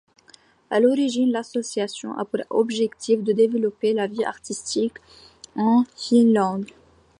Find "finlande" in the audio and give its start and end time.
5.95-6.65